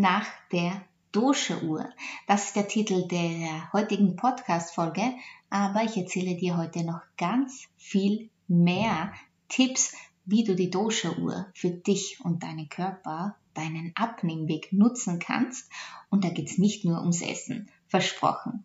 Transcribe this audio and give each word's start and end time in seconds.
Nach 0.00 0.26
der 0.50 0.82
Dosha-Uhr. 1.12 1.90
Das 2.26 2.46
ist 2.46 2.56
der 2.56 2.68
Titel 2.68 3.06
der 3.06 3.70
heutigen 3.74 4.16
Podcast-Folge, 4.16 5.02
aber 5.50 5.82
ich 5.84 5.96
erzähle 5.96 6.36
dir 6.36 6.56
heute 6.56 6.84
noch 6.84 7.02
ganz 7.18 7.68
viel 7.76 8.30
mehr 8.48 9.12
Tipps, 9.48 9.94
wie 10.24 10.42
du 10.44 10.54
die 10.54 10.70
Dosha-Uhr 10.70 11.46
für 11.54 11.70
dich 11.70 12.18
und 12.24 12.42
deinen 12.42 12.70
Körper, 12.70 13.36
deinen 13.52 13.92
Abnehmweg 13.94 14.72
nutzen 14.72 15.18
kannst. 15.18 15.70
Und 16.08 16.24
da 16.24 16.30
geht 16.30 16.48
es 16.48 16.56
nicht 16.56 16.84
nur 16.86 17.00
ums 17.00 17.20
Essen, 17.20 17.70
versprochen. 17.88 18.64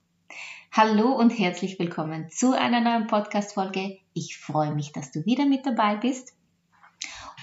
Hallo 0.72 1.12
und 1.12 1.32
herzlich 1.32 1.78
willkommen 1.80 2.30
zu 2.30 2.54
einer 2.58 2.80
neuen 2.80 3.08
Podcast-Folge. 3.08 3.98
Ich 4.14 4.38
freue 4.38 4.74
mich, 4.74 4.94
dass 4.94 5.12
du 5.12 5.26
wieder 5.26 5.46
mit 5.46 5.66
dabei 5.66 5.98
bist. 5.98 6.34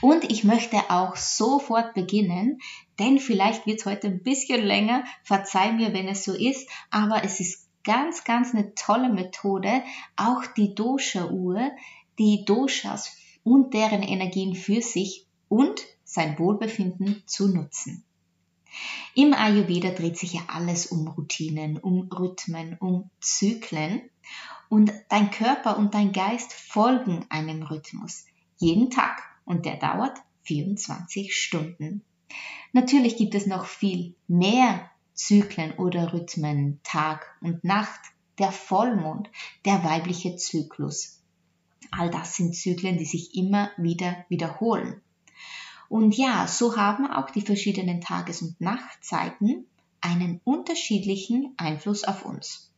Und 0.02 0.28
ich 0.32 0.42
möchte 0.42 0.78
auch 0.88 1.14
sofort 1.14 1.94
beginnen, 1.94 2.58
denn 3.02 3.18
vielleicht 3.18 3.66
wird 3.66 3.80
es 3.80 3.86
heute 3.86 4.06
ein 4.06 4.22
bisschen 4.22 4.64
länger. 4.64 5.04
Verzeih 5.24 5.72
mir, 5.72 5.92
wenn 5.92 6.06
es 6.06 6.24
so 6.24 6.32
ist, 6.32 6.68
aber 6.90 7.24
es 7.24 7.40
ist 7.40 7.68
ganz, 7.82 8.22
ganz 8.22 8.54
eine 8.54 8.74
tolle 8.74 9.12
Methode, 9.12 9.82
auch 10.16 10.46
die 10.56 10.74
Dosha-Uhr, 10.74 11.72
die 12.20 12.44
Doshas 12.44 13.16
und 13.42 13.74
deren 13.74 14.02
Energien 14.02 14.54
für 14.54 14.82
sich 14.82 15.26
und 15.48 15.82
sein 16.04 16.38
Wohlbefinden 16.38 17.24
zu 17.26 17.48
nutzen. 17.48 18.04
Im 19.16 19.34
Ayurveda 19.34 19.90
dreht 19.90 20.16
sich 20.16 20.34
ja 20.34 20.42
alles 20.46 20.86
um 20.86 21.08
Routinen, 21.08 21.78
um 21.78 22.08
Rhythmen, 22.08 22.76
um 22.78 23.10
Zyklen 23.20 24.02
und 24.68 24.92
dein 25.08 25.30
Körper 25.32 25.76
und 25.76 25.94
dein 25.94 26.12
Geist 26.12 26.52
folgen 26.52 27.26
einem 27.28 27.64
Rhythmus 27.64 28.24
jeden 28.58 28.90
Tag 28.90 29.20
und 29.44 29.66
der 29.66 29.76
dauert 29.76 30.16
24 30.44 31.34
Stunden. 31.34 32.04
Natürlich 32.72 33.16
gibt 33.16 33.34
es 33.34 33.46
noch 33.46 33.66
viel 33.66 34.14
mehr 34.28 34.90
Zyklen 35.14 35.72
oder 35.74 36.12
Rhythmen, 36.12 36.80
Tag 36.82 37.26
und 37.40 37.64
Nacht, 37.64 38.00
der 38.38 38.50
Vollmond, 38.50 39.30
der 39.64 39.84
weibliche 39.84 40.36
Zyklus. 40.36 41.20
All 41.90 42.10
das 42.10 42.36
sind 42.36 42.56
Zyklen, 42.56 42.96
die 42.96 43.04
sich 43.04 43.34
immer 43.34 43.70
wieder 43.76 44.24
wiederholen. 44.28 45.02
Und 45.88 46.16
ja, 46.16 46.46
so 46.46 46.76
haben 46.76 47.06
auch 47.06 47.30
die 47.30 47.42
verschiedenen 47.42 48.00
Tages- 48.00 48.40
und 48.40 48.58
Nachtzeiten 48.60 49.66
einen 50.00 50.40
unterschiedlichen 50.44 51.52
Einfluss 51.58 52.04
auf 52.04 52.24
uns. 52.24 52.70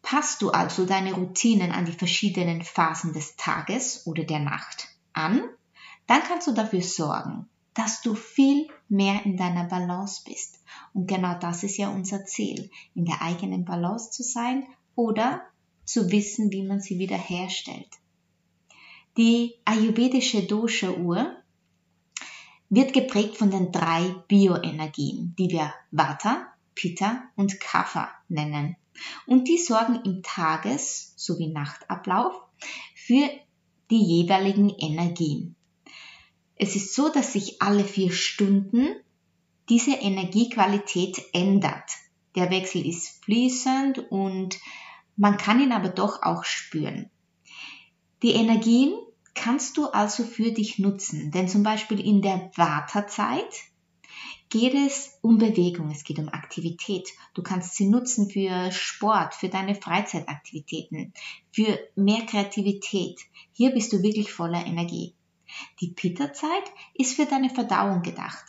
Passt 0.00 0.40
du 0.40 0.50
also 0.50 0.86
deine 0.86 1.12
Routinen 1.12 1.72
an 1.72 1.84
die 1.84 1.92
verschiedenen 1.92 2.62
Phasen 2.62 3.12
des 3.12 3.36
Tages 3.36 4.06
oder 4.06 4.24
der 4.24 4.40
Nacht? 4.40 4.94
an, 5.14 5.42
dann 6.06 6.22
kannst 6.22 6.46
du 6.46 6.52
dafür 6.52 6.82
sorgen, 6.82 7.48
dass 7.74 8.02
du 8.02 8.14
viel 8.14 8.68
mehr 8.88 9.24
in 9.24 9.36
deiner 9.36 9.64
Balance 9.64 10.22
bist. 10.24 10.60
Und 10.92 11.06
genau 11.06 11.38
das 11.38 11.62
ist 11.62 11.76
ja 11.76 11.88
unser 11.88 12.24
Ziel, 12.24 12.70
in 12.94 13.04
der 13.04 13.20
eigenen 13.20 13.64
Balance 13.64 14.10
zu 14.10 14.22
sein 14.22 14.64
oder 14.94 15.42
zu 15.84 16.10
wissen, 16.10 16.50
wie 16.52 16.62
man 16.62 16.80
sie 16.80 16.98
wiederherstellt. 16.98 17.88
Die 19.16 19.54
ayurvedische 19.64 20.42
Dosha-Uhr 20.42 21.36
wird 22.70 22.92
geprägt 22.92 23.36
von 23.36 23.50
den 23.50 23.70
drei 23.70 24.14
Bioenergien, 24.28 25.34
die 25.38 25.50
wir 25.50 25.72
Vata, 25.90 26.48
Pitta 26.74 27.22
und 27.36 27.60
Kapha 27.60 28.10
nennen. 28.28 28.76
Und 29.26 29.48
die 29.48 29.58
sorgen 29.58 30.00
im 30.04 30.22
Tages- 30.22 31.12
sowie 31.16 31.48
Nachtablauf 31.48 32.34
für 32.94 33.28
die 33.90 34.02
jeweiligen 34.02 34.70
Energien. 34.70 35.56
Es 36.64 36.76
ist 36.76 36.94
so, 36.94 37.10
dass 37.10 37.34
sich 37.34 37.60
alle 37.60 37.84
vier 37.84 38.10
Stunden 38.10 38.96
diese 39.68 39.96
Energiequalität 39.96 41.22
ändert. 41.34 41.90
Der 42.36 42.50
Wechsel 42.50 42.86
ist 42.86 43.22
fließend 43.22 44.10
und 44.10 44.58
man 45.14 45.36
kann 45.36 45.60
ihn 45.60 45.72
aber 45.72 45.90
doch 45.90 46.22
auch 46.22 46.44
spüren. 46.44 47.10
Die 48.22 48.30
Energien 48.30 48.94
kannst 49.34 49.76
du 49.76 49.88
also 49.88 50.24
für 50.24 50.52
dich 50.52 50.78
nutzen, 50.78 51.30
denn 51.32 51.48
zum 51.48 51.64
Beispiel 51.64 52.00
in 52.00 52.22
der 52.22 52.50
Wartezeit 52.56 53.54
geht 54.48 54.72
es 54.72 55.18
um 55.20 55.36
Bewegung, 55.36 55.90
es 55.90 56.02
geht 56.02 56.18
um 56.18 56.30
Aktivität. 56.30 57.10
Du 57.34 57.42
kannst 57.42 57.74
sie 57.74 57.90
nutzen 57.90 58.30
für 58.30 58.72
Sport, 58.72 59.34
für 59.34 59.50
deine 59.50 59.74
Freizeitaktivitäten, 59.74 61.12
für 61.52 61.78
mehr 61.94 62.24
Kreativität. 62.24 63.20
Hier 63.52 63.70
bist 63.72 63.92
du 63.92 64.02
wirklich 64.02 64.32
voller 64.32 64.64
Energie. 64.64 65.12
Die 65.80 65.88
Pitta-Zeit 65.88 66.64
ist 66.94 67.16
für 67.16 67.26
deine 67.26 67.50
Verdauung 67.50 68.02
gedacht. 68.02 68.44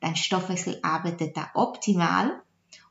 Dein 0.00 0.16
Stoffwechsel 0.16 0.78
arbeitet 0.82 1.36
da 1.36 1.50
optimal 1.54 2.42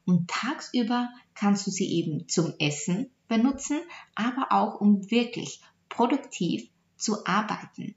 und 0.05 0.29
tagsüber 0.29 1.09
kannst 1.33 1.67
du 1.67 1.71
sie 1.71 1.91
eben 1.91 2.27
zum 2.27 2.53
Essen 2.59 3.11
benutzen, 3.27 3.79
aber 4.15 4.47
auch 4.51 4.79
um 4.79 5.09
wirklich 5.11 5.61
produktiv 5.89 6.69
zu 6.97 7.25
arbeiten. 7.25 7.95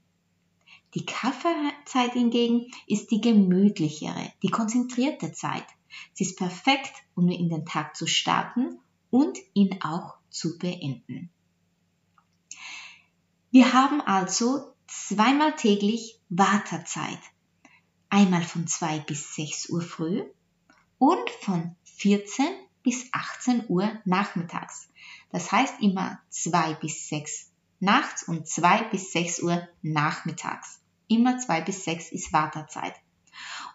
Die 0.95 1.05
Kaffeezeit 1.05 2.13
hingegen 2.13 2.71
ist 2.87 3.11
die 3.11 3.21
gemütlichere, 3.21 4.31
die 4.41 4.49
konzentrierte 4.49 5.31
Zeit. 5.33 5.65
Sie 6.13 6.23
ist 6.23 6.37
perfekt, 6.37 6.93
um 7.15 7.29
in 7.29 7.49
den 7.49 7.65
Tag 7.65 7.95
zu 7.95 8.07
starten 8.07 8.79
und 9.11 9.37
ihn 9.53 9.79
auch 9.83 10.15
zu 10.29 10.57
beenden. 10.57 11.29
Wir 13.51 13.73
haben 13.73 14.01
also 14.01 14.73
zweimal 14.89 15.55
täglich 15.55 16.19
Wartezeit. 16.29 17.19
Einmal 18.09 18.43
von 18.43 18.67
2 18.67 18.99
bis 18.99 19.35
6 19.35 19.69
Uhr 19.69 19.81
früh 19.81 20.23
und 20.97 21.29
von 21.41 21.75
14 21.83 22.47
bis 22.81 23.07
18 23.11 23.65
Uhr 23.67 23.91
nachmittags. 24.05 24.89
Das 25.31 25.51
heißt 25.51 25.75
immer 25.81 26.19
2 26.29 26.73
bis 26.75 27.07
6 27.07 27.51
nachts 27.79 28.23
und 28.23 28.47
2 28.47 28.83
bis 28.85 29.11
6 29.11 29.43
Uhr 29.43 29.67
nachmittags. 29.81 30.81
Immer 31.07 31.37
2 31.37 31.61
bis 31.61 31.85
6 31.85 32.11
ist 32.11 32.33
Wartezeit. 32.33 32.95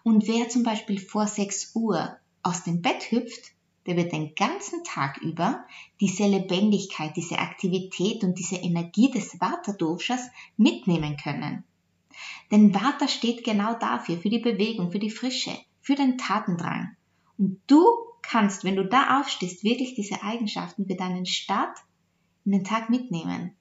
Und 0.03 0.27
wer 0.27 0.49
zum 0.49 0.63
Beispiel 0.63 0.99
vor 0.99 1.27
6 1.27 1.71
Uhr 1.75 2.19
aus 2.43 2.63
dem 2.63 2.81
Bett 2.81 3.09
hüpft, 3.11 3.54
der 3.85 3.95
wird 3.95 4.11
den 4.11 4.35
ganzen 4.35 4.83
Tag 4.83 5.17
über 5.17 5.65
diese 5.99 6.25
Lebendigkeit, 6.25 7.15
diese 7.15 7.39
Aktivität 7.39 8.23
und 8.23 8.39
diese 8.39 8.55
Energie 8.55 9.11
des 9.11 9.39
Vata-Doshas 9.39 10.29
mitnehmen 10.57 11.17
können. 11.17 11.63
Denn 12.51 12.73
Vata 12.73 13.07
steht 13.07 13.43
genau 13.43 13.73
dafür, 13.73 14.17
für 14.17 14.29
die 14.29 14.39
Bewegung, 14.39 14.91
für 14.91 14.99
die 14.99 15.09
Frische, 15.09 15.51
für 15.81 15.95
den 15.95 16.17
Tatendrang. 16.17 16.95
Und 17.37 17.61
du 17.67 17.83
kannst, 18.21 18.63
wenn 18.63 18.75
du 18.75 18.85
da 18.85 19.19
aufstehst, 19.19 19.63
wirklich 19.63 19.93
diese 19.95 20.23
Eigenschaften 20.23 20.87
für 20.87 20.95
deinen 20.95 21.25
Start 21.25 21.77
in 22.45 22.53
den 22.53 22.63
Tag 22.63 22.89
mitnehmen. 22.89 23.55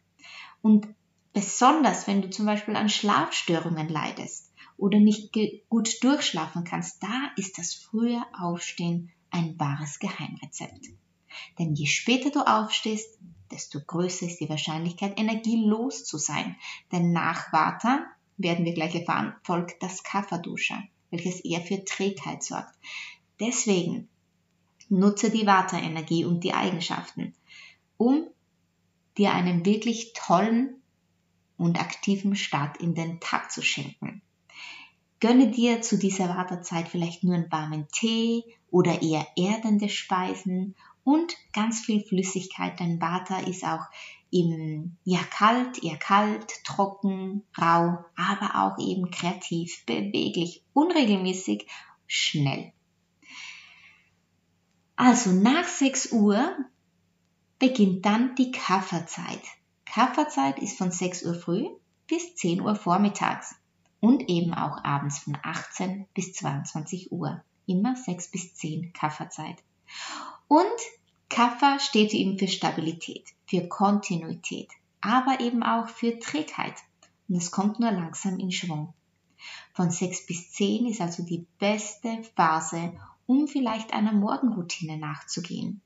Und 0.63 0.87
besonders, 1.33 2.07
wenn 2.07 2.23
du 2.23 2.31
zum 2.31 2.47
Beispiel 2.47 2.77
an 2.77 2.89
Schlafstörungen 2.89 3.89
leidest 3.89 4.53
oder 4.77 4.99
nicht 4.99 5.35
gut 5.69 6.03
durchschlafen 6.03 6.65
kannst, 6.65 7.03
da 7.03 7.31
ist 7.37 7.59
das 7.59 7.75
frühe 7.75 8.23
Aufstehen 8.39 9.11
ein 9.35 9.59
wahres 9.59 9.99
Geheimrezept. 9.99 10.87
Denn 11.59 11.75
je 11.75 11.87
später 11.87 12.31
du 12.31 12.41
aufstehst, 12.41 13.19
desto 13.51 13.81
größer 13.81 14.27
ist 14.27 14.41
die 14.41 14.49
Wahrscheinlichkeit, 14.49 15.19
energielos 15.19 16.05
zu 16.05 16.19
sein. 16.19 16.57
Denn 16.93 17.13
nach 17.13 17.53
Vata, 17.53 18.07
werden 18.37 18.65
wir 18.65 18.75
gleich 18.75 18.95
erfahren, 18.95 19.35
folgt 19.43 19.83
das 19.83 20.03
Kapha-Dusha, 20.03 20.83
welches 21.11 21.41
eher 21.41 21.61
für 21.61 21.85
Trägheit 21.85 22.43
sorgt. 22.43 22.75
Deswegen 23.41 24.09
nutze 24.89 25.31
die 25.31 25.47
Vata-Energie 25.47 26.25
und 26.25 26.43
die 26.45 26.55
Eigenschaften, 26.55 27.35
um 27.97 28.27
dir 29.17 29.33
einen 29.33 29.65
wirklich 29.65 30.13
tollen 30.15 30.83
und 31.57 31.81
aktiven 31.81 32.35
Start 32.35 32.79
in 32.79 32.95
den 32.95 33.21
Tag 33.21 33.53
zu 33.53 33.63
schenken. 33.63 34.23
Gönne 35.21 35.51
dir 35.51 35.81
zu 35.81 35.97
dieser 35.97 36.29
Wartezeit 36.29 36.89
vielleicht 36.89 37.23
nur 37.25 37.35
einen 37.35 37.51
warmen 37.51 37.89
Tee 37.89 38.45
oder 38.75 39.03
eher 39.03 39.25
erdende 39.37 39.89
Speisen 39.89 40.75
und 41.05 41.37
ganz 41.53 41.79
viel 41.83 42.03
Flüssigkeit, 42.05 42.81
denn 42.81 43.01
Vata 43.01 43.39
ist 43.39 43.63
auch 43.63 43.85
im, 44.33 44.97
ja, 45.05 45.21
kalt, 45.31 45.85
eher 45.85 45.97
kalt, 45.97 46.65
trocken, 46.65 47.45
rau, 47.57 48.05
aber 48.17 48.51
auch 48.57 48.79
eben 48.85 49.13
kreativ, 49.13 49.87
beweglich, 49.87 50.65
unregelmäßig, 50.73 51.69
schnell. 52.09 52.73
Also 54.97 55.31
nach 55.31 55.69
6 55.69 56.11
Uhr 56.11 56.57
beginnt 57.61 58.05
dann 58.05 58.35
die 58.35 58.51
Kafferzeit. 58.51 59.43
Kafferzeit 59.85 60.59
ist 60.59 60.77
von 60.77 60.91
6 60.91 61.25
Uhr 61.27 61.35
früh 61.35 61.69
bis 62.09 62.35
10 62.35 62.61
Uhr 62.61 62.75
vormittags 62.75 63.55
und 64.01 64.29
eben 64.29 64.53
auch 64.53 64.83
abends 64.83 65.21
von 65.21 65.39
18 65.45 66.09
bis 66.13 66.33
22 66.33 67.13
Uhr. 67.13 67.41
Immer 67.67 67.97
6 67.97 68.31
bis 68.31 68.55
10 68.55 68.93
Kafferzeit. 68.93 69.57
Und 70.49 70.65
Kaffer 71.29 71.81
steht 71.81 72.13
eben 72.13 72.39
für 72.39 72.49
Stabilität, 72.49 73.25
für 73.47 73.67
Kontinuität, 73.69 74.69
aber 75.01 75.41
eben 75.41 75.63
auch 75.63 75.89
für 75.89 76.19
Trägheit. 76.19 76.75
Und 77.29 77.37
es 77.37 77.51
kommt 77.51 77.81
nur 77.81 77.91
langsam 77.91 78.39
in 78.39 78.53
Schwung. 78.53 78.93
Von 79.73 79.91
6 79.91 80.27
bis 80.27 80.53
10 80.53 80.87
ist 80.87 81.01
also 81.01 81.23
die 81.23 81.47
beste 81.59 82.23
Phase, 82.37 82.93
um 83.27 83.49
vielleicht 83.49 83.93
einer 83.93 84.13
Morgenroutine 84.13 84.97
nachzugehen. 84.97 85.81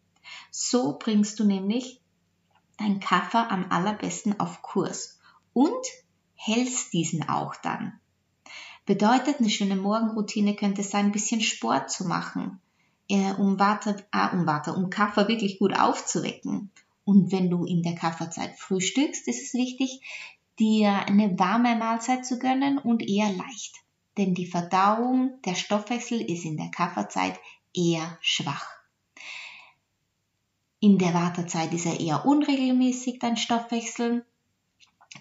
So 0.50 0.98
bringst 0.98 1.38
du 1.38 1.44
nämlich 1.44 2.00
dein 2.76 3.00
Kaffer 3.00 3.50
am 3.50 3.70
allerbesten 3.70 4.38
auf 4.40 4.62
Kurs 4.62 5.18
und 5.52 5.86
hältst 6.34 6.92
diesen 6.92 7.28
auch 7.28 7.56
dann. 7.56 7.98
Bedeutet, 8.88 9.38
eine 9.38 9.50
schöne 9.50 9.76
Morgenroutine 9.76 10.56
könnte 10.56 10.82
sein, 10.82 11.04
ein 11.04 11.12
bisschen 11.12 11.42
Sport 11.42 11.90
zu 11.90 12.06
machen, 12.06 12.58
äh, 13.10 13.34
um 13.34 13.58
Water, 13.58 13.96
ah, 14.12 14.28
um 14.28 14.46
Water, 14.46 14.78
um 14.78 14.88
Kaffer 14.88 15.28
wirklich 15.28 15.58
gut 15.58 15.78
aufzuwecken. 15.78 16.70
Und 17.04 17.30
wenn 17.30 17.50
du 17.50 17.66
in 17.66 17.82
der 17.82 17.96
Kafferzeit 17.96 18.58
frühstückst, 18.58 19.28
ist 19.28 19.42
es 19.42 19.52
wichtig, 19.52 20.00
dir 20.58 20.90
eine 21.06 21.38
warme 21.38 21.76
Mahlzeit 21.76 22.24
zu 22.24 22.38
gönnen 22.38 22.78
und 22.78 23.06
eher 23.06 23.30
leicht. 23.30 23.74
Denn 24.16 24.32
die 24.32 24.46
Verdauung, 24.46 25.38
der 25.44 25.54
Stoffwechsel 25.54 26.22
ist 26.22 26.46
in 26.46 26.56
der 26.56 26.70
Kafferzeit 26.70 27.38
eher 27.74 28.16
schwach. 28.22 28.70
In 30.80 30.96
der 30.96 31.12
Wartezeit 31.12 31.74
ist 31.74 31.84
er 31.84 32.00
eher 32.00 32.24
unregelmäßig, 32.24 33.18
dein 33.18 33.36
Stoffwechsel. 33.36 34.24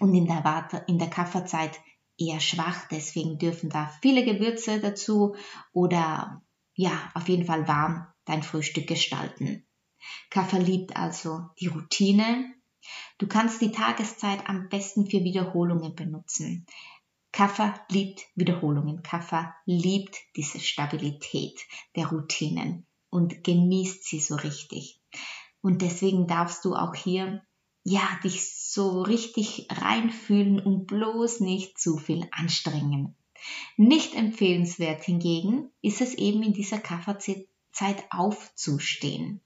Und 0.00 0.14
in 0.14 0.26
der, 0.26 0.42
Warte, 0.42 0.84
in 0.86 0.98
der 0.98 1.10
Kafferzeit 1.10 1.78
eher 2.18 2.40
schwach, 2.40 2.88
deswegen 2.88 3.38
dürfen 3.38 3.70
da 3.70 3.90
viele 4.02 4.24
Gewürze 4.24 4.80
dazu 4.80 5.36
oder 5.72 6.42
ja, 6.74 7.10
auf 7.14 7.28
jeden 7.28 7.46
Fall 7.46 7.66
warm 7.66 8.06
dein 8.24 8.42
Frühstück 8.42 8.86
gestalten. 8.86 9.66
Kaffer 10.30 10.58
liebt 10.58 10.96
also 10.96 11.48
die 11.60 11.66
Routine. 11.66 12.54
Du 13.18 13.26
kannst 13.26 13.60
die 13.60 13.72
Tageszeit 13.72 14.48
am 14.48 14.68
besten 14.68 15.06
für 15.06 15.24
Wiederholungen 15.24 15.94
benutzen. 15.94 16.66
Kaffer 17.32 17.74
liebt 17.90 18.22
Wiederholungen. 18.34 19.02
Kaffer 19.02 19.54
liebt 19.64 20.16
diese 20.36 20.60
Stabilität 20.60 21.60
der 21.96 22.08
Routinen 22.08 22.86
und 23.10 23.44
genießt 23.44 24.04
sie 24.04 24.20
so 24.20 24.36
richtig. 24.36 25.00
Und 25.60 25.82
deswegen 25.82 26.26
darfst 26.26 26.64
du 26.64 26.74
auch 26.74 26.94
hier 26.94 27.42
ja, 27.88 28.06
dich 28.22 28.54
so 28.54 29.02
richtig 29.02 29.66
reinfühlen 29.70 30.60
und 30.60 30.86
bloß 30.86 31.40
nicht 31.40 31.78
zu 31.78 31.96
viel 31.96 32.28
anstrengen. 32.32 33.16
Nicht 33.76 34.14
empfehlenswert 34.14 35.02
hingegen 35.04 35.70
ist 35.80 36.00
es 36.00 36.14
eben 36.14 36.42
in 36.42 36.52
dieser 36.52 36.78
Kafferzeit 36.78 37.46
aufzustehen. 38.10 39.40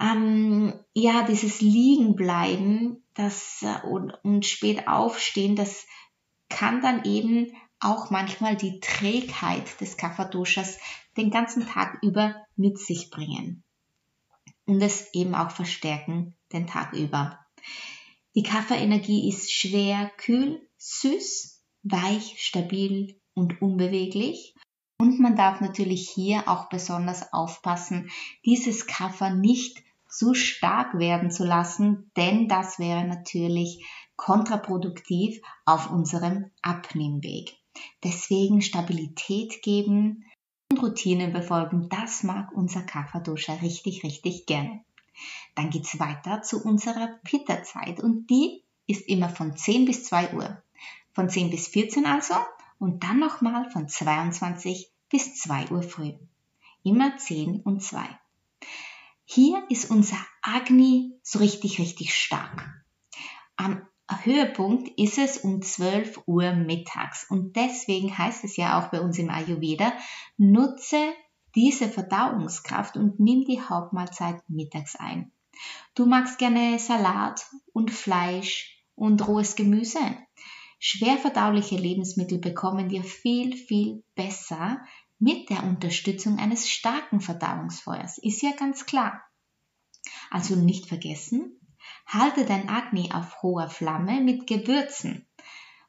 Ähm, 0.00 0.74
ja, 0.94 1.24
dieses 1.24 1.60
Liegenbleiben 1.60 3.02
das, 3.14 3.62
äh, 3.62 3.86
und, 3.86 4.12
und 4.22 4.46
spät 4.46 4.86
aufstehen, 4.86 5.56
das 5.56 5.86
kann 6.48 6.80
dann 6.80 7.04
eben 7.04 7.52
auch 7.80 8.10
manchmal 8.10 8.56
die 8.56 8.80
Trägheit 8.80 9.80
des 9.80 9.96
Kaphadoshas 9.96 10.78
den 11.16 11.30
ganzen 11.30 11.66
Tag 11.66 11.98
über 12.02 12.36
mit 12.54 12.78
sich 12.78 13.10
bringen 13.10 13.64
und 14.66 14.80
es 14.80 15.12
eben 15.14 15.34
auch 15.34 15.50
verstärken 15.50 16.36
den 16.52 16.66
Tag 16.66 16.92
über. 16.92 17.38
Die 18.34 18.42
Kaffeeenergie 18.42 19.28
ist 19.28 19.52
schwer, 19.52 20.10
kühl, 20.16 20.68
süß, 20.78 21.62
weich, 21.82 22.36
stabil 22.38 23.20
und 23.34 23.60
unbeweglich. 23.60 24.54
Und 24.98 25.18
man 25.18 25.34
darf 25.34 25.60
natürlich 25.60 26.10
hier 26.10 26.48
auch 26.48 26.68
besonders 26.68 27.32
aufpassen, 27.32 28.10
dieses 28.44 28.86
Kaffer 28.86 29.34
nicht 29.34 29.82
zu 30.08 30.34
stark 30.34 30.98
werden 30.98 31.30
zu 31.30 31.44
lassen, 31.44 32.10
denn 32.16 32.48
das 32.48 32.78
wäre 32.78 33.06
natürlich 33.06 33.86
kontraproduktiv 34.16 35.40
auf 35.64 35.90
unserem 35.90 36.50
Abnehmweg. 36.62 37.56
Deswegen 38.04 38.60
Stabilität 38.60 39.62
geben 39.62 40.24
und 40.70 40.82
Routinen 40.82 41.32
befolgen, 41.32 41.88
das 41.88 42.22
mag 42.22 42.52
unser 42.52 42.82
Kafferduscher 42.82 43.62
richtig, 43.62 44.04
richtig 44.04 44.46
gerne. 44.46 44.84
Dann 45.54 45.70
geht's 45.70 45.98
weiter 45.98 46.42
zu 46.42 46.62
unserer 46.64 47.18
Pitta-Zeit 47.24 48.00
und 48.00 48.28
die 48.28 48.62
ist 48.86 49.08
immer 49.08 49.28
von 49.28 49.56
10 49.56 49.84
bis 49.84 50.04
2 50.04 50.34
Uhr. 50.34 50.62
Von 51.12 51.28
10 51.28 51.50
bis 51.50 51.68
14 51.68 52.06
also 52.06 52.34
und 52.78 53.02
dann 53.04 53.18
nochmal 53.18 53.70
von 53.70 53.88
22 53.88 54.90
bis 55.08 55.36
2 55.36 55.70
Uhr 55.70 55.82
früh. 55.82 56.12
Immer 56.82 57.16
10 57.16 57.60
und 57.60 57.82
2. 57.82 58.04
Hier 59.24 59.64
ist 59.68 59.90
unser 59.90 60.18
Agni 60.42 61.18
so 61.22 61.38
richtig, 61.38 61.78
richtig 61.78 62.14
stark. 62.14 62.84
Am 63.56 63.86
Höhepunkt 64.24 64.88
ist 64.98 65.18
es 65.18 65.38
um 65.38 65.62
12 65.62 66.22
Uhr 66.26 66.52
mittags 66.52 67.26
und 67.30 67.54
deswegen 67.54 68.16
heißt 68.16 68.44
es 68.44 68.56
ja 68.56 68.78
auch 68.78 68.90
bei 68.90 69.00
uns 69.00 69.18
im 69.18 69.30
Ayurveda, 69.30 69.92
nutze 70.36 71.12
diese 71.54 71.88
Verdauungskraft 71.88 72.96
und 72.96 73.20
nimm 73.20 73.44
die 73.44 73.60
Hauptmahlzeit 73.60 74.42
mittags 74.48 74.96
ein. 74.96 75.32
Du 75.94 76.06
magst 76.06 76.38
gerne 76.38 76.78
Salat 76.78 77.46
und 77.72 77.90
Fleisch 77.90 78.82
und 78.94 79.26
rohes 79.26 79.56
Gemüse. 79.56 79.98
Schwer 80.78 81.18
verdauliche 81.18 81.76
Lebensmittel 81.76 82.38
bekommen 82.38 82.88
dir 82.88 83.04
viel, 83.04 83.56
viel 83.56 84.02
besser 84.14 84.80
mit 85.18 85.50
der 85.50 85.64
Unterstützung 85.64 86.38
eines 86.38 86.70
starken 86.70 87.20
Verdauungsfeuers. 87.20 88.18
Ist 88.18 88.42
ja 88.42 88.52
ganz 88.52 88.86
klar. 88.86 89.22
Also 90.30 90.56
nicht 90.56 90.86
vergessen, 90.86 91.60
halte 92.06 92.46
dein 92.46 92.68
Agni 92.68 93.10
auf 93.12 93.42
hoher 93.42 93.68
Flamme 93.68 94.20
mit 94.22 94.46
Gewürzen 94.46 95.26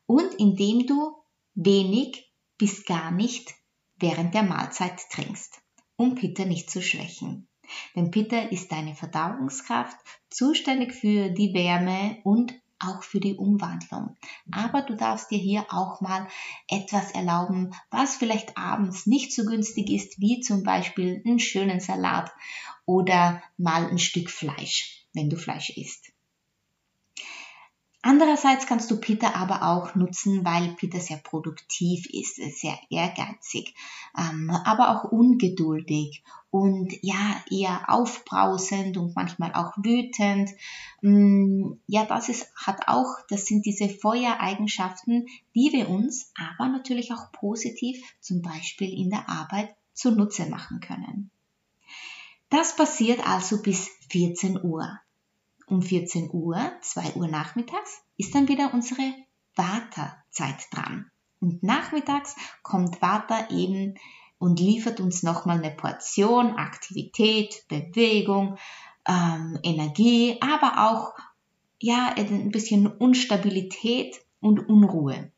und 0.05 0.33
indem 0.36 0.86
du 0.86 1.15
wenig 1.53 2.31
bis 2.57 2.86
gar 2.86 3.12
nicht 3.12 3.53
während 4.01 4.34
der 4.34 4.43
Mahlzeit 4.43 5.10
trinkst, 5.10 5.62
um 5.96 6.15
Pitta 6.15 6.46
nicht 6.46 6.70
zu 6.70 6.81
schwächen. 6.81 7.48
Denn 7.96 8.12
Pitta 8.12 8.38
ist 8.38 8.72
deine 8.72 8.96
Verdauungskraft, 8.96 9.98
zuständig 10.29 10.93
für 10.93 11.29
die 11.29 11.53
Wärme 11.53 12.17
und 12.24 12.53
auch 12.79 13.03
für 13.03 13.20
die 13.20 13.36
Umwandlung. 13.36 14.17
Aber 14.51 14.81
du 14.81 14.96
darfst 14.96 15.31
dir 15.31 15.38
hier 15.38 15.65
auch 15.70 16.01
mal 16.01 16.27
etwas 16.67 17.12
erlauben, 17.12 17.72
was 17.89 18.15
vielleicht 18.15 18.58
abends 18.58 19.05
nicht 19.05 19.34
so 19.34 19.46
günstig 19.46 19.89
ist, 19.89 20.20
wie 20.20 20.41
zum 20.41 20.63
Beispiel 20.63 21.22
einen 21.25 21.39
schönen 21.39 21.79
Salat 21.79 22.31
oder 22.86 23.41
mal 23.58 23.88
ein 23.88 24.00
Stück 24.00 24.29
Fleisch, 24.29 25.05
wenn 25.13 25.29
du 25.29 25.38
Fleisch 25.38 25.70
isst. 25.77 26.11
Andererseits 28.03 28.65
kannst 28.65 28.89
du 28.89 29.00
Peter 29.00 29.36
aber 29.36 29.62
auch 29.62 29.93
nutzen, 29.93 30.43
weil 30.43 30.70
Peter 30.70 31.00
sehr 31.00 31.17
produktiv 31.17 32.08
ist, 32.10 32.38
sehr 32.60 32.77
ehrgeizig, 32.89 33.75
ähm, 34.17 34.50
aber 34.50 34.89
auch 34.89 35.12
ungeduldig 35.12 36.24
und 36.50 36.91
ja, 37.03 37.43
eher 37.50 37.89
aufbrausend 37.89 38.98
und 38.98 39.15
manchmal 39.15 39.53
auch 39.53 39.77
wütend. 39.77 40.50
Mm, 41.01 41.74
ja, 41.86 42.05
das 42.05 42.27
ist, 42.27 42.51
hat 42.55 42.88
auch, 42.88 43.17
das 43.29 43.46
sind 43.46 43.67
diese 43.67 43.88
Feuereigenschaften, 43.88 45.27
die 45.53 45.72
wir 45.72 45.88
uns 45.88 46.31
aber 46.36 46.70
natürlich 46.70 47.13
auch 47.13 47.31
positiv 47.31 48.01
zum 48.20 48.41
Beispiel 48.41 48.91
in 48.91 49.12
der 49.12 49.29
Arbeit 49.29 49.75
zunutze 49.93 50.48
machen 50.48 50.79
können. 50.79 51.29
Das 52.50 52.75
passiert 52.75 53.25
also 53.25 53.62
bis 53.62 53.89
14 54.10 54.63
Uhr 54.63 55.00
um 55.71 55.81
14 55.81 56.29
Uhr, 56.31 56.59
2 56.81 57.13
Uhr 57.13 57.27
nachmittags, 57.27 58.01
ist 58.17 58.35
dann 58.35 58.47
wieder 58.47 58.73
unsere 58.73 59.01
Vata-Zeit 59.55 60.67
dran. 60.71 61.09
Und 61.39 61.63
nachmittags 61.63 62.35
kommt 62.61 63.01
Vata 63.01 63.49
eben 63.49 63.95
und 64.37 64.59
liefert 64.59 64.99
uns 64.99 65.23
nochmal 65.23 65.57
eine 65.57 65.71
Portion 65.71 66.57
Aktivität, 66.57 67.63
Bewegung, 67.67 68.57
ähm, 69.07 69.59
Energie, 69.63 70.37
aber 70.41 70.89
auch 70.89 71.13
ja, 71.79 72.13
ein 72.15 72.51
bisschen 72.51 72.85
Unstabilität 72.85 74.19
und 74.39 74.67
Unruhe. 74.67 75.31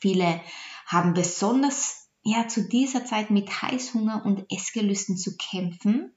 Viele 0.00 0.40
haben 0.86 1.14
besonders 1.14 2.08
ja 2.22 2.46
zu 2.46 2.68
dieser 2.68 3.04
Zeit 3.04 3.30
mit 3.30 3.62
Heißhunger 3.62 4.24
und 4.24 4.44
Essgelüsten 4.52 5.16
zu 5.16 5.36
kämpfen 5.36 6.12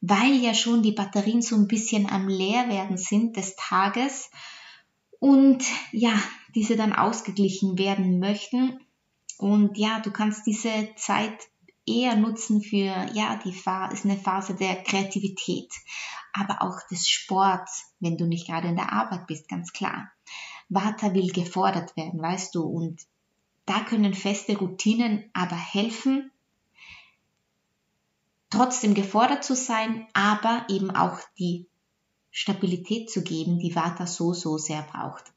weil 0.00 0.34
ja 0.34 0.54
schon 0.54 0.82
die 0.82 0.92
Batterien 0.92 1.42
so 1.42 1.56
ein 1.56 1.68
bisschen 1.68 2.08
am 2.10 2.28
Leerwerden 2.28 2.98
sind 2.98 3.36
des 3.36 3.56
Tages 3.56 4.30
und 5.18 5.64
ja, 5.92 6.14
diese 6.54 6.76
dann 6.76 6.92
ausgeglichen 6.92 7.78
werden 7.78 8.18
möchten. 8.18 8.80
Und 9.38 9.76
ja, 9.76 10.00
du 10.00 10.10
kannst 10.10 10.46
diese 10.46 10.90
Zeit 10.96 11.48
eher 11.86 12.16
nutzen 12.16 12.62
für, 12.62 13.06
ja, 13.12 13.38
die 13.44 13.52
Phase 13.52 13.94
ist 13.94 14.04
eine 14.04 14.16
Phase 14.16 14.54
der 14.54 14.82
Kreativität, 14.82 15.72
aber 16.32 16.62
auch 16.62 16.78
des 16.90 17.08
Sports, 17.08 17.92
wenn 18.00 18.16
du 18.16 18.26
nicht 18.26 18.46
gerade 18.46 18.68
in 18.68 18.76
der 18.76 18.92
Arbeit 18.92 19.26
bist, 19.26 19.48
ganz 19.48 19.72
klar. 19.72 20.10
Vata 20.68 21.14
will 21.14 21.30
gefordert 21.30 21.96
werden, 21.96 22.20
weißt 22.20 22.54
du, 22.54 22.62
und 22.64 23.00
da 23.66 23.80
können 23.80 24.14
feste 24.14 24.56
Routinen 24.58 25.30
aber 25.32 25.56
helfen, 25.56 26.30
trotzdem 28.50 28.94
gefordert 28.94 29.44
zu 29.44 29.54
sein, 29.54 30.06
aber 30.12 30.66
eben 30.68 30.90
auch 30.90 31.18
die 31.38 31.68
Stabilität 32.30 33.10
zu 33.10 33.22
geben, 33.22 33.58
die 33.58 33.74
Vata 33.74 34.06
so, 34.06 34.32
so 34.32 34.58
sehr 34.58 34.82
braucht. 34.82 35.32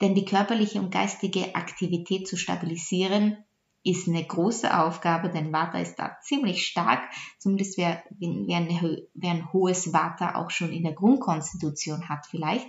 Denn 0.00 0.14
die 0.14 0.24
körperliche 0.24 0.78
und 0.78 0.90
geistige 0.90 1.54
Aktivität 1.54 2.26
zu 2.28 2.36
stabilisieren, 2.36 3.38
ist 3.82 4.08
eine 4.08 4.24
große 4.24 4.78
Aufgabe, 4.78 5.30
denn 5.30 5.52
Vata 5.52 5.78
ist 5.78 5.96
da 5.96 6.18
ziemlich 6.22 6.66
stark. 6.66 7.00
Zumindest 7.38 7.78
wer, 7.78 8.02
wer, 8.10 8.58
eine, 8.58 9.06
wer 9.14 9.30
ein 9.30 9.52
hohes 9.52 9.92
Vata 9.92 10.34
auch 10.34 10.50
schon 10.50 10.72
in 10.72 10.82
der 10.82 10.92
Grundkonstitution 10.92 12.08
hat 12.08 12.26
vielleicht. 12.26 12.66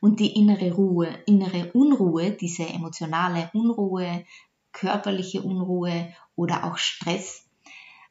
Und 0.00 0.20
die 0.20 0.34
innere 0.36 0.72
Ruhe, 0.72 1.08
innere 1.26 1.72
Unruhe, 1.72 2.30
diese 2.30 2.68
emotionale 2.68 3.50
Unruhe, 3.54 4.24
körperliche 4.72 5.42
Unruhe 5.42 6.14
oder 6.36 6.64
auch 6.64 6.78
Stress, 6.78 7.44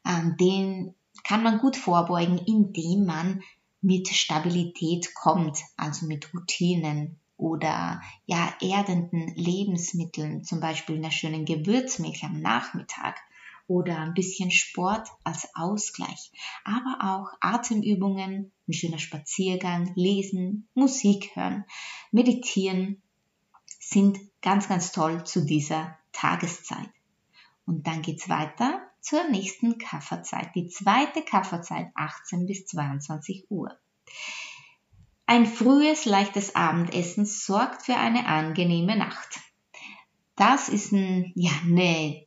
den 0.04 0.94
kann 1.24 1.42
man 1.42 1.58
gut 1.58 1.76
vorbeugen, 1.76 2.38
indem 2.38 3.06
man 3.06 3.42
mit 3.80 4.08
Stabilität 4.08 5.14
kommt, 5.14 5.58
also 5.76 6.06
mit 6.06 6.32
Routinen 6.32 7.18
oder 7.36 8.00
ja 8.26 8.54
erdenden 8.60 9.34
Lebensmitteln, 9.34 10.44
zum 10.44 10.60
Beispiel 10.60 10.96
einer 10.96 11.10
schönen 11.10 11.44
Gewürzmilch 11.44 12.22
am 12.24 12.40
Nachmittag 12.40 13.16
oder 13.66 13.98
ein 13.98 14.14
bisschen 14.14 14.50
Sport 14.50 15.08
als 15.24 15.48
Ausgleich, 15.54 16.30
aber 16.64 16.98
auch 17.00 17.36
Atemübungen, 17.40 18.52
ein 18.68 18.72
schöner 18.72 18.98
Spaziergang, 18.98 19.92
lesen, 19.96 20.68
Musik 20.74 21.34
hören, 21.34 21.64
meditieren 22.10 23.02
sind 23.80 24.18
ganz, 24.40 24.68
ganz 24.68 24.92
toll 24.92 25.24
zu 25.24 25.44
dieser 25.44 25.96
Tageszeit. 26.12 26.90
Und 27.66 27.86
dann 27.86 28.02
geht's 28.02 28.28
weiter 28.28 28.80
zur 29.02 29.28
nächsten 29.28 29.78
Kafferzeit, 29.78 30.54
die 30.54 30.68
zweite 30.68 31.22
Kafferzeit 31.22 31.90
18 31.94 32.46
bis 32.46 32.64
22 32.66 33.50
Uhr. 33.50 33.76
Ein 35.26 35.46
frühes, 35.46 36.04
leichtes 36.04 36.54
Abendessen 36.54 37.26
sorgt 37.26 37.82
für 37.82 37.96
eine 37.96 38.26
angenehme 38.26 38.96
Nacht. 38.96 39.40
Das 40.36 40.68
ist 40.68 40.92
ein, 40.92 41.32
ja, 41.34 41.52
ne, 41.66 42.26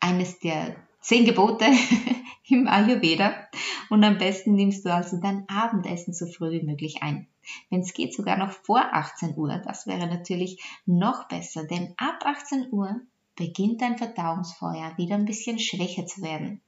eines 0.00 0.38
der 0.38 0.76
zehn 1.00 1.24
Gebote 1.24 1.66
im 2.48 2.66
Ayurveda 2.66 3.48
und 3.90 4.02
am 4.02 4.18
besten 4.18 4.54
nimmst 4.54 4.84
du 4.84 4.92
also 4.92 5.20
dein 5.20 5.46
Abendessen 5.48 6.14
so 6.14 6.26
früh 6.26 6.52
wie 6.52 6.66
möglich 6.66 7.02
ein. 7.02 7.28
Wenn 7.70 7.80
es 7.80 7.92
geht, 7.92 8.14
sogar 8.14 8.38
noch 8.38 8.52
vor 8.52 8.80
18 8.92 9.36
Uhr. 9.36 9.60
Das 9.64 9.86
wäre 9.86 10.06
natürlich 10.06 10.62
noch 10.86 11.28
besser, 11.28 11.64
denn 11.64 11.94
ab 11.98 12.24
18 12.24 12.68
Uhr 12.72 13.00
beginnt 13.36 13.80
dein 13.80 13.98
Verdauungsfeuer 13.98 14.96
wieder 14.96 15.16
ein 15.16 15.24
bisschen 15.24 15.58
schwächer 15.58 16.06
zu 16.06 16.22
werden. 16.22 16.60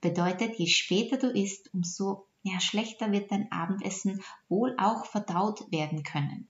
Bedeutet, 0.00 0.58
je 0.58 0.66
später 0.66 1.16
du 1.16 1.28
isst, 1.28 1.72
umso 1.74 2.26
ja, 2.42 2.60
schlechter 2.60 3.10
wird 3.10 3.32
dein 3.32 3.50
Abendessen 3.50 4.22
wohl 4.48 4.76
auch 4.78 5.06
verdaut 5.06 5.70
werden 5.72 6.04
können. 6.04 6.48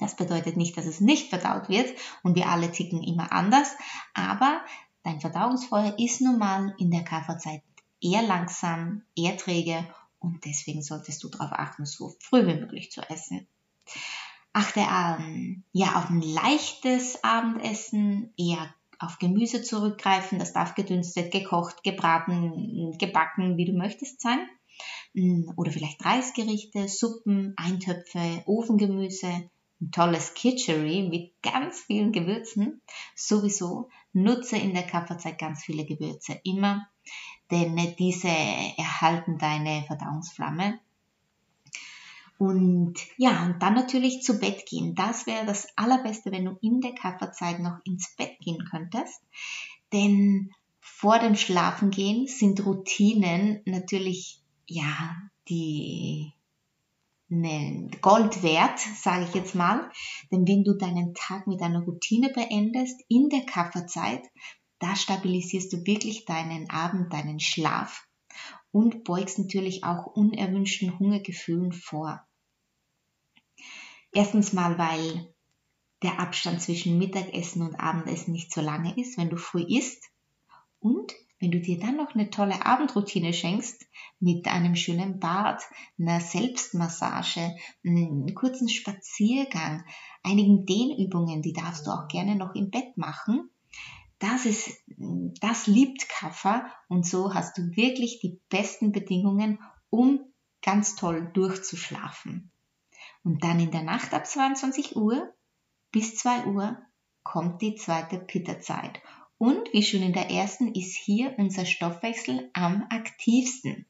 Das 0.00 0.16
bedeutet 0.16 0.56
nicht, 0.56 0.76
dass 0.76 0.86
es 0.86 1.00
nicht 1.00 1.28
verdaut 1.30 1.68
wird 1.68 1.94
und 2.22 2.34
wir 2.34 2.48
alle 2.48 2.70
ticken 2.70 3.02
immer 3.02 3.32
anders, 3.32 3.70
aber 4.14 4.60
dein 5.02 5.20
Verdauungsfeuer 5.20 5.98
ist 5.98 6.20
nun 6.20 6.38
mal 6.38 6.74
in 6.78 6.90
der 6.90 7.04
Kafferzeit 7.04 7.62
eher 8.00 8.22
langsam, 8.22 9.02
eher 9.14 9.36
träge 9.36 9.86
und 10.18 10.44
deswegen 10.44 10.82
solltest 10.82 11.22
du 11.22 11.28
darauf 11.28 11.52
achten, 11.52 11.86
so 11.86 12.14
früh 12.20 12.46
wie 12.46 12.60
möglich 12.60 12.90
zu 12.90 13.00
essen. 13.08 13.46
Achte 14.56 14.88
an, 14.88 15.64
ja, 15.72 15.96
auf 15.96 16.08
ein 16.08 16.22
leichtes 16.22 17.22
Abendessen, 17.22 18.32
eher 18.38 18.74
auf 18.98 19.18
Gemüse 19.18 19.60
zurückgreifen. 19.60 20.38
Das 20.38 20.54
darf 20.54 20.74
gedünstet, 20.74 21.30
gekocht, 21.30 21.84
gebraten, 21.84 22.96
gebacken, 22.96 23.58
wie 23.58 23.66
du 23.66 23.74
möchtest 23.74 24.22
sein. 24.22 24.48
Mm, 25.12 25.50
oder 25.56 25.70
vielleicht 25.70 26.02
Reisgerichte, 26.02 26.88
Suppen, 26.88 27.52
Eintöpfe, 27.58 28.44
Ofengemüse, 28.46 29.50
ein 29.82 29.90
tolles 29.92 30.32
Kitchery 30.32 31.06
mit 31.10 31.34
ganz 31.42 31.80
vielen 31.80 32.12
Gewürzen. 32.12 32.80
Sowieso 33.14 33.90
nutze 34.14 34.56
in 34.56 34.72
der 34.72 34.84
Kaffeezeit 34.84 35.38
ganz 35.38 35.64
viele 35.64 35.84
Gewürze 35.84 36.40
immer, 36.44 36.88
denn 37.50 37.76
diese 37.98 38.28
erhalten 38.28 39.36
deine 39.36 39.84
Verdauungsflamme 39.86 40.80
und 42.38 42.94
ja, 43.16 43.46
und 43.46 43.62
dann 43.62 43.74
natürlich 43.74 44.22
zu 44.22 44.38
Bett 44.38 44.66
gehen. 44.66 44.94
Das 44.94 45.26
wäre 45.26 45.46
das 45.46 45.68
Allerbeste, 45.76 46.32
wenn 46.32 46.44
du 46.44 46.58
in 46.60 46.80
der 46.80 46.94
Kaffeezeit 46.94 47.60
noch 47.60 47.78
ins 47.84 48.14
Bett 48.16 48.38
gehen 48.40 48.66
könntest. 48.70 49.22
Denn 49.92 50.52
vor 50.80 51.18
dem 51.18 51.34
Schlafengehen 51.34 52.26
sind 52.26 52.64
Routinen 52.64 53.60
natürlich, 53.64 54.40
ja, 54.66 55.16
die 55.48 56.32
ne, 57.28 57.90
Gold 58.02 58.42
wert, 58.42 58.78
sage 58.78 59.24
ich 59.28 59.34
jetzt 59.34 59.54
mal. 59.54 59.90
Denn 60.30 60.46
wenn 60.46 60.64
du 60.64 60.74
deinen 60.74 61.14
Tag 61.14 61.46
mit 61.46 61.62
einer 61.62 61.82
Routine 61.82 62.30
beendest 62.34 63.00
in 63.08 63.28
der 63.28 63.46
Kaffeezeit, 63.46 64.22
da 64.78 64.94
stabilisierst 64.94 65.72
du 65.72 65.86
wirklich 65.86 66.26
deinen 66.26 66.68
Abend, 66.70 67.12
deinen 67.12 67.40
Schlaf 67.40 68.05
und 68.76 69.04
beugst 69.04 69.38
natürlich 69.38 69.84
auch 69.84 70.04
unerwünschten 70.04 70.98
Hungergefühlen 70.98 71.72
vor. 71.72 72.28
Erstens 74.12 74.52
mal, 74.52 74.76
weil 74.76 75.34
der 76.02 76.20
Abstand 76.20 76.60
zwischen 76.60 76.98
Mittagessen 76.98 77.62
und 77.62 77.76
Abendessen 77.76 78.32
nicht 78.32 78.52
so 78.52 78.60
lange 78.60 78.94
ist, 79.00 79.16
wenn 79.16 79.30
du 79.30 79.38
früh 79.38 79.62
isst. 79.62 80.04
Und 80.78 81.14
wenn 81.40 81.52
du 81.52 81.60
dir 81.62 81.78
dann 81.78 81.96
noch 81.96 82.14
eine 82.14 82.28
tolle 82.28 82.66
Abendroutine 82.66 83.32
schenkst, 83.32 83.86
mit 84.20 84.46
einem 84.46 84.76
schönen 84.76 85.20
Bad, 85.20 85.62
einer 85.98 86.20
Selbstmassage, 86.20 87.56
einem 87.82 88.34
kurzen 88.34 88.68
Spaziergang, 88.68 89.86
einigen 90.22 90.66
Dehnübungen, 90.66 91.40
die 91.40 91.54
darfst 91.54 91.86
du 91.86 91.92
auch 91.92 92.08
gerne 92.08 92.36
noch 92.36 92.54
im 92.54 92.68
Bett 92.70 92.98
machen, 92.98 93.48
das 94.18 94.44
ist, 94.44 94.70
das 94.96 95.66
liebt 95.66 96.08
Kaffer 96.08 96.70
und 96.88 97.06
so 97.06 97.34
hast 97.34 97.58
du 97.58 97.76
wirklich 97.76 98.20
die 98.20 98.40
besten 98.48 98.92
Bedingungen, 98.92 99.60
um 99.90 100.20
ganz 100.62 100.96
toll 100.96 101.30
durchzuschlafen. 101.32 102.50
Und 103.22 103.44
dann 103.44 103.60
in 103.60 103.70
der 103.70 103.82
Nacht 103.82 104.14
ab 104.14 104.26
22 104.26 104.96
Uhr 104.96 105.34
bis 105.92 106.16
2 106.16 106.46
Uhr 106.46 106.78
kommt 107.22 107.60
die 107.60 107.74
zweite 107.74 108.18
Pitta-Zeit. 108.18 109.00
Und 109.38 109.72
wie 109.72 109.82
schon 109.82 110.02
in 110.02 110.12
der 110.12 110.30
ersten 110.30 110.74
ist 110.74 110.96
hier 110.96 111.34
unser 111.36 111.66
Stoffwechsel 111.66 112.50
am 112.54 112.86
aktivsten. 112.88 113.86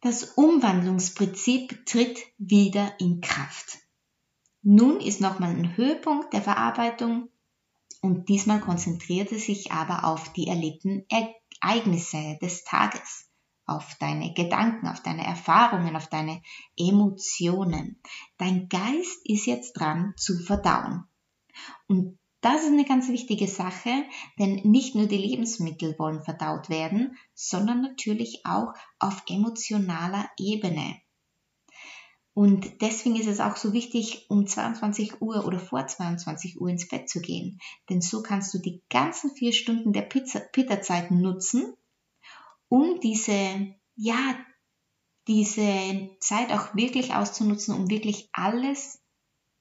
Das 0.00 0.24
Umwandlungsprinzip 0.24 1.86
tritt 1.86 2.18
wieder 2.38 2.98
in 2.98 3.20
Kraft. 3.20 3.78
Nun 4.62 5.00
ist 5.00 5.20
nochmal 5.20 5.50
ein 5.50 5.76
Höhepunkt 5.76 6.32
der 6.32 6.42
Verarbeitung 6.42 7.28
und 8.00 8.28
diesmal 8.28 8.60
konzentrierte 8.60 9.38
sich 9.38 9.72
aber 9.72 10.04
auf 10.04 10.32
die 10.32 10.46
erlebten 10.46 11.04
Ereignisse 11.08 12.38
des 12.40 12.64
Tages, 12.64 13.28
auf 13.66 13.94
deine 14.00 14.32
Gedanken, 14.32 14.88
auf 14.88 15.02
deine 15.02 15.24
Erfahrungen, 15.24 15.96
auf 15.96 16.08
deine 16.08 16.42
Emotionen. 16.76 18.00
Dein 18.38 18.68
Geist 18.68 19.20
ist 19.24 19.46
jetzt 19.46 19.74
dran 19.74 20.14
zu 20.16 20.38
verdauen. 20.38 21.04
Und 21.86 22.18
das 22.40 22.62
ist 22.62 22.68
eine 22.68 22.86
ganz 22.86 23.08
wichtige 23.08 23.46
Sache, 23.46 23.90
denn 24.38 24.62
nicht 24.64 24.94
nur 24.94 25.06
die 25.06 25.18
Lebensmittel 25.18 25.94
wollen 25.98 26.22
verdaut 26.22 26.70
werden, 26.70 27.18
sondern 27.34 27.82
natürlich 27.82 28.46
auch 28.46 28.72
auf 28.98 29.22
emotionaler 29.28 30.30
Ebene. 30.38 30.96
Und 32.40 32.80
deswegen 32.80 33.16
ist 33.16 33.26
es 33.26 33.38
auch 33.38 33.58
so 33.58 33.74
wichtig, 33.74 34.24
um 34.30 34.46
22 34.46 35.20
Uhr 35.20 35.44
oder 35.44 35.58
vor 35.58 35.86
22 35.86 36.58
Uhr 36.58 36.70
ins 36.70 36.88
Bett 36.88 37.06
zu 37.06 37.20
gehen. 37.20 37.60
Denn 37.90 38.00
so 38.00 38.22
kannst 38.22 38.54
du 38.54 38.58
die 38.58 38.82
ganzen 38.88 39.30
vier 39.36 39.52
Stunden 39.52 39.92
der 39.92 40.00
Pizza-Zeit 40.00 41.10
nutzen, 41.10 41.74
um 42.70 42.98
diese, 43.00 43.74
ja, 43.94 44.38
diese 45.28 46.16
Zeit 46.20 46.50
auch 46.50 46.74
wirklich 46.74 47.14
auszunutzen, 47.14 47.74
um 47.74 47.90
wirklich 47.90 48.30
alles 48.32 49.02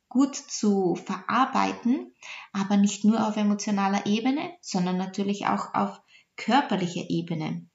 gut 0.08 0.38
zu 0.38 0.96
verarbeiten, 0.96 2.16
aber 2.54 2.78
nicht 2.78 3.04
nur 3.04 3.28
auf 3.28 3.36
emotionaler 3.36 4.06
Ebene, 4.06 4.54
sondern 4.62 4.96
natürlich 4.96 5.48
auch 5.48 5.74
auf 5.74 6.00
körperlicher 6.38 7.10
Ebene. 7.10 7.68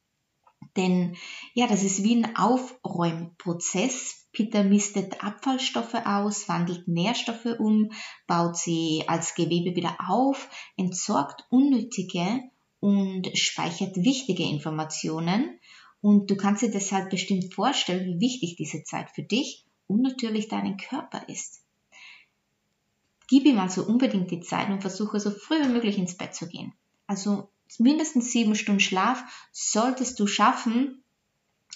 Denn 0.78 1.14
ja, 1.52 1.66
das 1.66 1.82
ist 1.82 2.02
wie 2.02 2.14
ein 2.14 2.36
Aufräumprozess. 2.36 4.23
Pitta 4.34 4.64
mistet 4.64 5.22
Abfallstoffe 5.22 5.94
aus, 5.94 6.48
wandelt 6.48 6.88
Nährstoffe 6.88 7.56
um, 7.58 7.92
baut 8.26 8.56
sie 8.56 9.04
als 9.06 9.34
Gewebe 9.34 9.76
wieder 9.76 9.96
auf, 10.08 10.50
entsorgt 10.76 11.46
unnötige 11.50 12.42
und 12.80 13.30
speichert 13.38 13.96
wichtige 13.96 14.42
Informationen. 14.42 15.58
Und 16.02 16.30
du 16.30 16.36
kannst 16.36 16.62
dir 16.62 16.70
deshalb 16.70 17.10
bestimmt 17.10 17.54
vorstellen, 17.54 18.04
wie 18.06 18.20
wichtig 18.20 18.56
diese 18.56 18.82
Zeit 18.82 19.10
für 19.10 19.22
dich 19.22 19.64
und 19.86 20.02
natürlich 20.02 20.48
deinen 20.48 20.76
Körper 20.76 21.28
ist. 21.28 21.62
Gib 23.28 23.46
ihm 23.46 23.58
also 23.58 23.86
unbedingt 23.86 24.30
die 24.30 24.40
Zeit 24.40 24.68
und 24.68 24.82
versuche 24.82 25.18
so 25.20 25.30
früh 25.30 25.62
wie 25.62 25.72
möglich 25.72 25.96
ins 25.96 26.16
Bett 26.16 26.34
zu 26.34 26.48
gehen. 26.48 26.74
Also 27.06 27.48
mindestens 27.78 28.32
sieben 28.32 28.54
Stunden 28.54 28.80
Schlaf 28.80 29.22
solltest 29.52 30.18
du 30.18 30.26
schaffen 30.26 31.02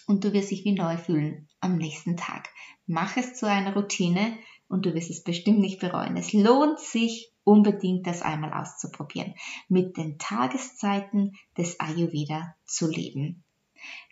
und 0.06 0.24
du 0.24 0.32
wirst 0.32 0.50
dich 0.50 0.64
wie 0.64 0.72
neu 0.72 0.96
fühlen 0.98 1.47
am 1.60 1.76
nächsten 1.76 2.16
Tag. 2.16 2.48
Mach 2.86 3.16
es 3.16 3.34
zu 3.34 3.46
einer 3.46 3.74
Routine 3.74 4.36
und 4.68 4.86
du 4.86 4.94
wirst 4.94 5.10
es 5.10 5.22
bestimmt 5.22 5.58
nicht 5.58 5.80
bereuen. 5.80 6.16
Es 6.16 6.32
lohnt 6.32 6.78
sich 6.78 7.32
unbedingt, 7.44 8.06
das 8.06 8.22
einmal 8.22 8.52
auszuprobieren, 8.52 9.34
mit 9.68 9.96
den 9.96 10.18
Tageszeiten 10.18 11.36
des 11.56 11.80
Ayurveda 11.80 12.54
zu 12.64 12.88
leben. 12.90 13.42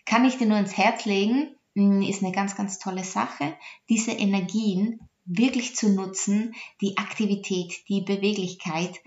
Kann 0.04 0.24
ich 0.24 0.38
dir 0.38 0.46
nur 0.46 0.58
ins 0.58 0.76
Herz 0.76 1.04
legen, 1.04 1.54
hm, 1.74 2.02
ist 2.02 2.22
eine 2.22 2.32
ganz, 2.32 2.56
ganz 2.56 2.78
tolle 2.78 3.04
Sache, 3.04 3.56
diese 3.88 4.12
Energien 4.12 5.00
wirklich 5.26 5.74
zu 5.76 5.90
nutzen, 5.90 6.54
die 6.80 6.96
Aktivität, 6.96 7.74
die 7.88 8.00
Beweglichkeit, 8.00 9.00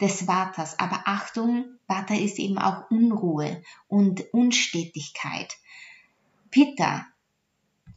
des 0.00 0.22
Vaters. 0.22 0.78
Aber 0.78 1.02
Achtung, 1.06 1.66
Vata 1.86 2.14
ist 2.14 2.38
eben 2.38 2.58
auch 2.58 2.90
Unruhe 2.90 3.62
und 3.88 4.24
Unstetigkeit. 4.32 5.56
Pitta, 6.50 7.06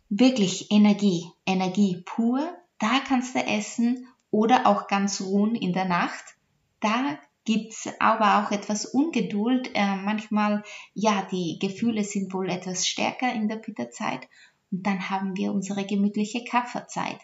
wirklich 0.09 0.71
Energie, 0.71 1.31
Energie 1.45 2.01
pur, 2.05 2.57
da 2.79 2.99
kannst 3.07 3.35
du 3.35 3.39
essen 3.39 4.07
oder 4.31 4.65
auch 4.65 4.87
ganz 4.87 5.21
ruhen 5.21 5.55
in 5.55 5.73
der 5.73 5.85
Nacht. 5.85 6.35
Da 6.79 7.19
gibt's 7.45 7.87
aber 7.99 8.43
auch 8.43 8.51
etwas 8.51 8.85
Ungeduld. 8.85 9.71
Äh, 9.73 9.95
manchmal, 9.97 10.63
ja, 10.93 11.27
die 11.31 11.57
Gefühle 11.59 12.03
sind 12.03 12.33
wohl 12.33 12.49
etwas 12.49 12.87
stärker 12.87 13.33
in 13.33 13.47
der 13.47 13.57
Pitta-Zeit. 13.57 14.27
Und 14.71 14.85
dann 14.85 15.09
haben 15.09 15.35
wir 15.35 15.51
unsere 15.51 15.85
gemütliche 15.85 16.43
Kafferzeit. 16.43 17.19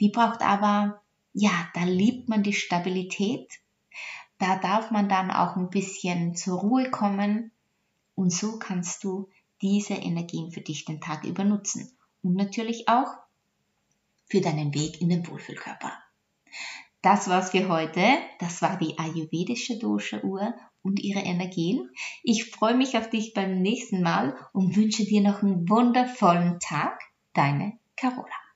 Die 0.00 0.10
braucht 0.10 0.42
aber, 0.42 1.02
ja, 1.32 1.68
da 1.74 1.84
liebt 1.84 2.28
man 2.28 2.42
die 2.42 2.52
Stabilität, 2.52 3.50
da 4.38 4.56
darf 4.56 4.90
man 4.90 5.08
dann 5.08 5.30
auch 5.30 5.56
ein 5.56 5.70
bisschen 5.70 6.36
zur 6.36 6.60
Ruhe 6.60 6.90
kommen 6.90 7.50
und 8.14 8.32
so 8.32 8.58
kannst 8.58 9.02
du 9.02 9.28
diese 9.60 9.94
Energien 9.94 10.52
für 10.52 10.60
dich 10.60 10.84
den 10.84 11.00
Tag 11.00 11.24
über 11.24 11.42
nutzen 11.42 11.97
und 12.28 12.34
natürlich 12.34 12.88
auch 12.88 13.08
für 14.26 14.42
deinen 14.42 14.74
Weg 14.74 15.00
in 15.00 15.08
den 15.08 15.26
Wohlfühlkörper. 15.26 15.92
Das 17.00 17.26
war's 17.30 17.52
für 17.52 17.70
heute. 17.70 18.02
Das 18.38 18.60
war 18.60 18.76
die 18.76 18.98
ayurvedische 18.98 19.78
Dosha-Uhr 19.78 20.54
und 20.82 21.00
ihre 21.00 21.20
Energien. 21.20 21.88
Ich 22.22 22.50
freue 22.50 22.74
mich 22.74 22.98
auf 22.98 23.08
dich 23.08 23.32
beim 23.32 23.62
nächsten 23.62 24.02
Mal 24.02 24.36
und 24.52 24.76
wünsche 24.76 25.04
dir 25.04 25.22
noch 25.22 25.42
einen 25.42 25.70
wundervollen 25.70 26.60
Tag. 26.60 27.00
Deine 27.32 27.78
Carola. 27.96 28.47